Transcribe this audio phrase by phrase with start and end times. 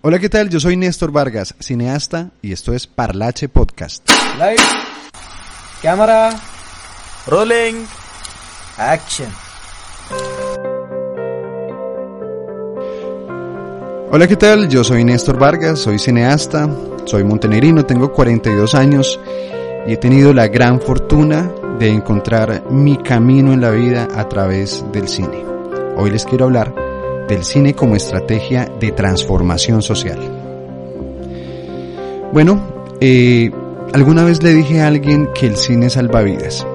[0.00, 0.48] Hola, ¿qué tal?
[0.50, 4.08] Yo soy Néstor Vargas, cineasta, y esto es Parlache Podcast.
[4.38, 4.60] Light.
[5.82, 6.38] Cámara.
[7.26, 7.84] Rolling.
[8.76, 9.28] Action.
[14.10, 14.68] Hola, ¿qué tal?
[14.68, 16.68] Yo soy Néstor Vargas, soy cineasta,
[17.04, 19.18] soy montenegrino, tengo 42 años
[19.86, 24.84] y he tenido la gran fortuna de encontrar mi camino en la vida a través
[24.92, 25.44] del cine.
[25.96, 26.74] Hoy les quiero hablar
[27.28, 30.18] del cine como estrategia de transformación social.
[32.32, 32.60] Bueno,
[33.00, 33.50] eh,
[33.92, 36.66] alguna vez le dije a alguien que el cine salva vidas.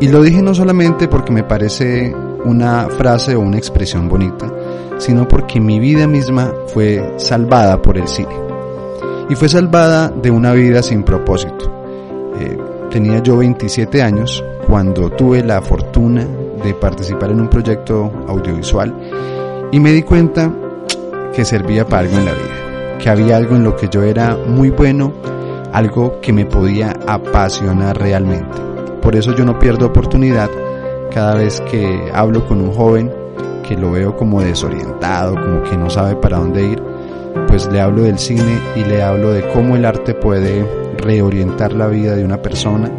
[0.00, 4.52] Y lo dije no solamente porque me parece una frase o una expresión bonita,
[4.98, 8.34] sino porque mi vida misma fue salvada por el cine.
[9.28, 11.83] Y fue salvada de una vida sin propósito.
[12.94, 16.24] Tenía yo 27 años cuando tuve la fortuna
[16.62, 18.94] de participar en un proyecto audiovisual
[19.72, 20.48] y me di cuenta
[21.34, 24.36] que servía para algo en la vida, que había algo en lo que yo era
[24.36, 25.12] muy bueno,
[25.72, 28.62] algo que me podía apasionar realmente.
[29.02, 30.48] Por eso yo no pierdo oportunidad
[31.12, 33.12] cada vez que hablo con un joven
[33.66, 36.82] que lo veo como desorientado, como que no sabe para dónde ir,
[37.48, 41.88] pues le hablo del cine y le hablo de cómo el arte puede reorientar la
[41.88, 42.90] vida de una persona,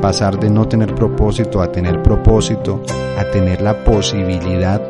[0.00, 2.82] pasar de no tener propósito a tener propósito,
[3.18, 4.80] a tener la posibilidad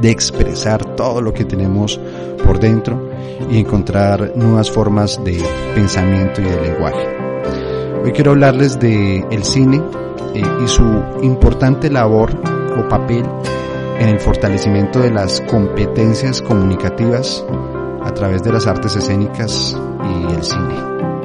[0.00, 2.00] de expresar todo lo que tenemos
[2.44, 3.10] por dentro
[3.50, 5.42] y encontrar nuevas formas de
[5.74, 7.08] pensamiento y de lenguaje.
[8.04, 9.82] Hoy quiero hablarles de el cine
[10.34, 10.84] eh, y su
[11.22, 12.30] importante labor
[12.78, 13.24] o papel
[13.98, 17.44] en el fortalecimiento de las competencias comunicativas
[18.02, 21.15] a través de las artes escénicas y el cine.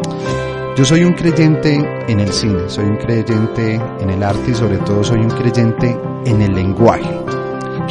[0.76, 1.76] Yo soy un creyente
[2.08, 5.98] en el cine, soy un creyente en el arte y sobre todo soy un creyente
[6.26, 7.22] en el lenguaje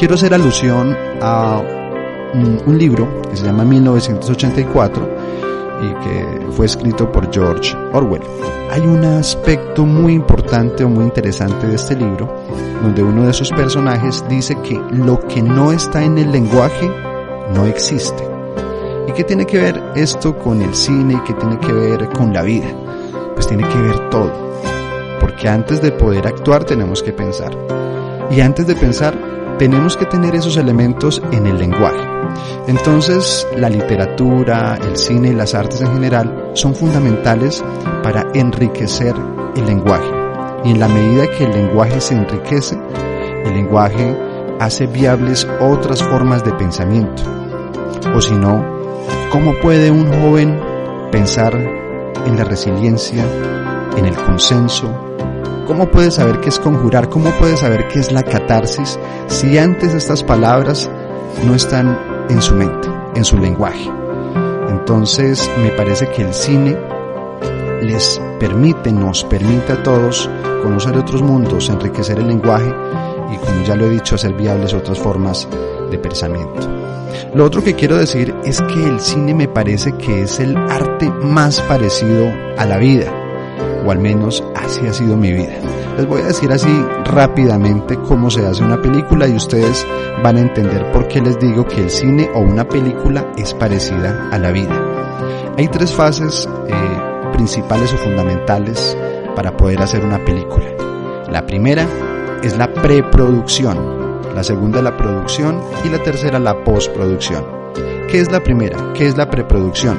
[0.01, 1.61] quiero hacer alusión a
[2.33, 5.09] un, libro que se llama 1984
[5.79, 8.23] y que fue escrito por George Orwell.
[8.71, 12.33] Hay un aspecto muy importante o muy interesante de este libro,
[12.81, 16.89] donde uno de sus personajes dice que lo que no está en el lenguaje
[17.53, 18.30] no existe.
[19.11, 21.21] ¿Y qué tiene que ver esto con el cine?
[21.27, 22.67] ¿Qué tiene que ver con la vida?
[23.33, 24.31] Pues tiene que ver todo.
[25.19, 27.51] Porque antes de poder actuar tenemos que pensar.
[28.31, 29.13] Y antes de pensar
[29.59, 31.99] tenemos que tener esos elementos en el lenguaje.
[32.67, 37.61] Entonces, la literatura, el cine y las artes en general son fundamentales
[38.03, 39.13] para enriquecer
[39.57, 40.09] el lenguaje.
[40.63, 42.79] Y en la medida que el lenguaje se enriquece,
[43.43, 44.17] el lenguaje
[44.61, 47.23] hace viables otras formas de pensamiento.
[48.15, 48.80] O si no,
[49.31, 50.59] ¿cómo puede un joven
[51.11, 53.25] pensar en la resiliencia,
[53.97, 55.11] en el consenso,
[55.71, 57.07] ¿Cómo puede saber qué es conjurar?
[57.07, 60.91] ¿Cómo puede saber qué es la catarsis si antes estas palabras
[61.45, 61.97] no están
[62.29, 63.89] en su mente, en su lenguaje?
[64.69, 66.77] Entonces me parece que el cine
[67.81, 70.29] les permite, nos permite a todos
[70.61, 72.73] conocer otros mundos, enriquecer el lenguaje
[73.31, 75.47] y como ya lo he dicho, hacer viables otras formas
[75.89, 76.80] de pensamiento.
[77.33, 81.09] Lo otro que quiero decir es que el cine me parece que es el arte
[81.09, 83.11] más parecido a la vida
[83.85, 85.53] o al menos así ha sido mi vida.
[85.97, 86.69] Les voy a decir así
[87.05, 89.85] rápidamente cómo se hace una película y ustedes
[90.23, 94.29] van a entender por qué les digo que el cine o una película es parecida
[94.31, 94.79] a la vida.
[95.57, 96.73] Hay tres fases eh,
[97.33, 98.97] principales o fundamentales
[99.35, 100.65] para poder hacer una película.
[101.29, 101.85] La primera
[102.43, 104.00] es la preproducción,
[104.35, 107.45] la segunda la producción y la tercera la postproducción.
[108.09, 108.93] ¿Qué es la primera?
[108.93, 109.97] ¿Qué es la preproducción?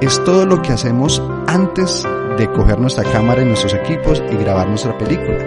[0.00, 2.06] Es todo lo que hacemos antes
[2.36, 5.38] de coger nuestra cámara y nuestros equipos y grabar nuestra película.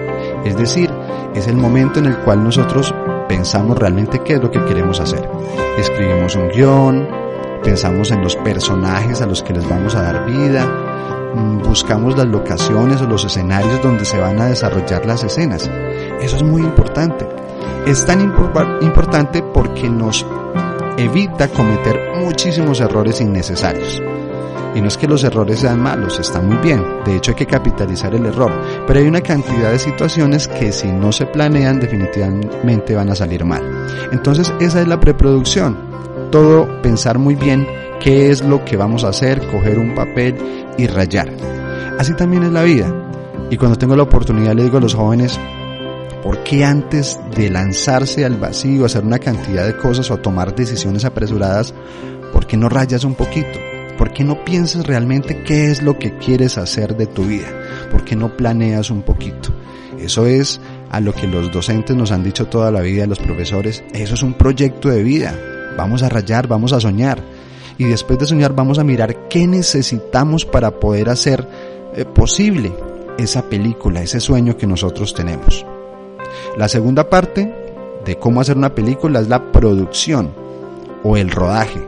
[0.44, 0.92] Es decir,
[1.36, 2.94] es el momento en el cual nosotros
[3.28, 5.28] pensamos realmente qué es lo que queremos hacer.
[5.78, 7.08] Escribimos un guion,
[7.64, 10.68] pensamos en los personajes a los que les vamos a dar vida,
[11.64, 15.70] buscamos las locaciones o los escenarios donde se van a desarrollar las escenas.
[16.22, 17.28] Eso es muy importante.
[17.86, 18.22] Es tan
[18.82, 20.26] importante porque nos
[20.98, 24.02] evita cometer muchísimos errores innecesarios.
[24.76, 26.84] Y no es que los errores sean malos, está muy bien.
[27.06, 28.52] De hecho hay que capitalizar el error.
[28.88, 33.46] Pero hay una cantidad de situaciones que si no se planean definitivamente van a salir
[33.46, 33.62] mal.
[34.12, 35.78] Entonces esa es la preproducción.
[36.32, 37.68] Todo pensar muy bien
[38.04, 40.36] qué es lo que vamos a hacer, coger un papel
[40.78, 41.32] y rayar.
[41.98, 42.94] Así también es la vida.
[43.50, 45.40] Y cuando tengo la oportunidad le digo a los jóvenes,
[46.22, 51.06] ¿por qué antes de lanzarse al vacío, hacer una cantidad de cosas o tomar decisiones
[51.06, 51.74] apresuradas,
[52.34, 53.58] ¿por qué no rayas un poquito?
[53.98, 57.48] ¿Por qué no piensas realmente qué es lo que quieres hacer de tu vida?
[57.90, 59.54] ¿Por qué no planeas un poquito?
[59.98, 60.60] Eso es
[60.92, 64.24] a lo que los docentes nos han dicho toda la vida, los profesores, eso es
[64.24, 65.40] un proyecto de vida.
[65.78, 67.24] Vamos a rayar, vamos a soñar.
[67.78, 71.48] Y después de soñar vamos a mirar qué necesitamos para poder hacer
[71.96, 72.74] eh, posible
[73.18, 75.66] esa película, ese sueño que nosotros tenemos.
[76.58, 77.54] La segunda parte
[78.06, 80.32] de cómo hacer una película es la producción
[81.04, 81.82] o el rodaje.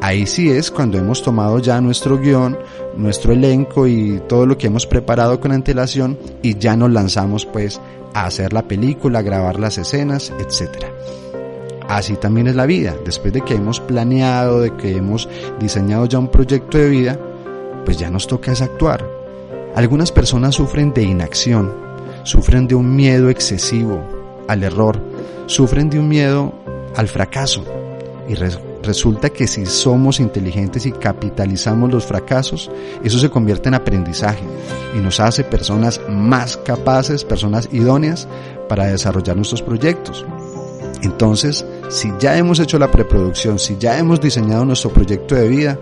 [0.00, 2.58] Ahí sí es cuando hemos tomado ya nuestro guion,
[2.96, 7.80] nuestro elenco y todo lo que hemos preparado con antelación y ya nos lanzamos pues
[8.12, 10.86] a hacer la película, a grabar las escenas, etc.
[11.88, 12.94] Así también es la vida.
[13.04, 15.28] Después de que hemos planeado, de que hemos
[15.60, 17.18] diseñado ya un proyecto de vida,
[17.84, 19.08] pues ya nos toca es actuar.
[19.76, 21.72] Algunas personas sufren de inacción,
[22.24, 24.02] sufren de un miedo excesivo
[24.48, 24.98] al error,
[25.46, 26.52] sufren de un miedo
[26.96, 27.62] al fracaso.
[28.28, 28.34] Y
[28.82, 32.70] resulta que si somos inteligentes y capitalizamos los fracasos,
[33.04, 34.42] eso se convierte en aprendizaje
[34.96, 38.26] y nos hace personas más capaces, personas idóneas
[38.68, 40.24] para desarrollar nuestros proyectos.
[41.02, 45.78] Entonces, si ya hemos hecho la preproducción, si ya hemos diseñado nuestro proyecto de vida,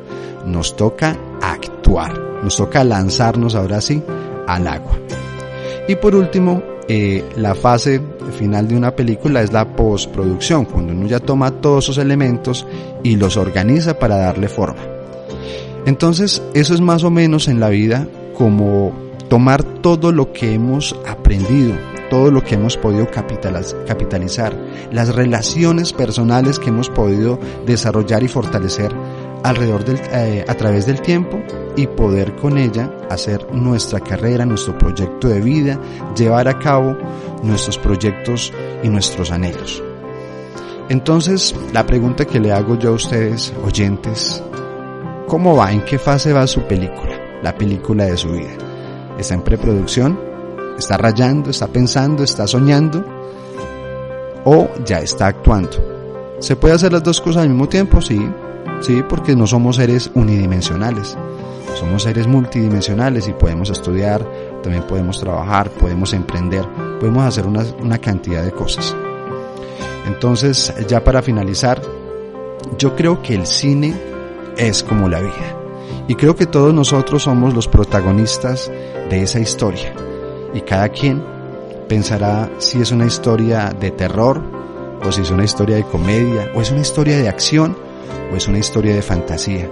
[0.46, 4.02] nos toca actuar, nos toca lanzarnos ahora sí
[4.46, 4.98] al agua.
[5.88, 8.00] Y por último, eh, la fase
[8.38, 12.66] final de una película es la postproducción, cuando uno ya toma todos esos elementos
[13.02, 14.82] y los organiza para darle forma.
[15.86, 18.92] Entonces, eso es más o menos en la vida como
[19.28, 21.74] tomar todo lo que hemos aprendido,
[22.08, 24.56] todo lo que hemos podido capitalizar,
[24.90, 28.94] las relaciones personales que hemos podido desarrollar y fortalecer
[29.42, 31.38] alrededor del, eh, a través del tiempo
[31.76, 35.78] y poder con ella hacer nuestra carrera, nuestro proyecto de vida,
[36.16, 36.96] llevar a cabo
[37.42, 38.52] nuestros proyectos
[38.82, 39.82] y nuestros anhelos.
[40.88, 44.42] Entonces, la pregunta que le hago yo a ustedes, oyentes,
[45.26, 45.72] ¿cómo va?
[45.72, 47.40] ¿En qué fase va su película?
[47.42, 48.52] La película de su vida.
[49.18, 50.33] ¿Está en preproducción?
[50.78, 51.50] ¿Está rayando?
[51.50, 52.24] ¿Está pensando?
[52.24, 53.04] ¿Está soñando?
[54.44, 56.36] ¿O ya está actuando?
[56.40, 58.00] ¿Se puede hacer las dos cosas al mismo tiempo?
[58.00, 58.20] Sí,
[58.80, 61.16] sí, porque no somos seres unidimensionales.
[61.78, 64.24] Somos seres multidimensionales y podemos estudiar,
[64.62, 66.64] también podemos trabajar, podemos emprender,
[67.00, 68.94] podemos hacer una, una cantidad de cosas.
[70.06, 71.80] Entonces, ya para finalizar,
[72.78, 73.94] yo creo que el cine
[74.56, 75.56] es como la vida.
[76.08, 78.70] Y creo que todos nosotros somos los protagonistas
[79.08, 79.94] de esa historia
[80.54, 81.22] y cada quien
[81.88, 84.40] pensará si es una historia de terror
[85.04, 87.76] o si es una historia de comedia o es una historia de acción
[88.32, 89.68] o es una historia de fantasía.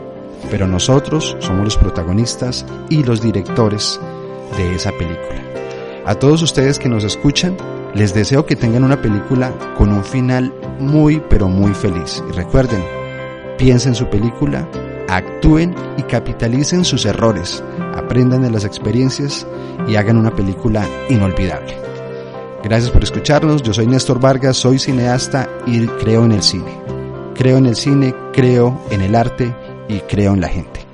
[0.51, 3.99] Pero nosotros somos los protagonistas y los directores
[4.57, 5.43] de esa película.
[6.05, 7.57] A todos ustedes que nos escuchan,
[7.95, 12.23] les deseo que tengan una película con un final muy pero muy feliz.
[12.29, 12.83] Y recuerden,
[13.57, 14.69] piensen su película,
[15.17, 17.63] actúen y capitalicen sus errores,
[17.95, 19.47] aprendan de las experiencias
[19.89, 21.77] y hagan una película inolvidable.
[22.63, 26.73] Gracias por escucharnos, yo soy Néstor Vargas, soy cineasta y creo en el cine.
[27.35, 29.55] Creo en el cine, creo en el arte
[29.89, 30.92] y creo en la gente.